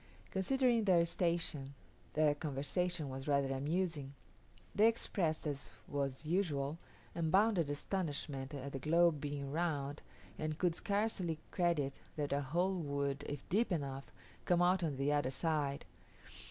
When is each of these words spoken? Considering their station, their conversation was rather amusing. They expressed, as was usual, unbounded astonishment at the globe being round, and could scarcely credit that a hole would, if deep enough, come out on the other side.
Considering 0.31 0.85
their 0.85 1.05
station, 1.05 1.75
their 2.13 2.33
conversation 2.33 3.07
was 3.07 3.27
rather 3.27 3.53
amusing. 3.53 4.15
They 4.73 4.87
expressed, 4.87 5.45
as 5.45 5.69
was 5.87 6.25
usual, 6.25 6.79
unbounded 7.13 7.69
astonishment 7.69 8.51
at 8.55 8.71
the 8.71 8.79
globe 8.79 9.21
being 9.21 9.51
round, 9.51 10.01
and 10.39 10.57
could 10.57 10.73
scarcely 10.73 11.37
credit 11.51 11.93
that 12.15 12.33
a 12.33 12.41
hole 12.41 12.79
would, 12.81 13.25
if 13.29 13.47
deep 13.47 13.71
enough, 13.71 14.11
come 14.45 14.63
out 14.63 14.81
on 14.81 14.97
the 14.97 15.13
other 15.13 15.29
side. 15.29 15.85